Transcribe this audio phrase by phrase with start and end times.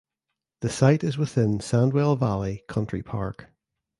[0.61, 3.51] The site is within Sandwell Valley Country Park.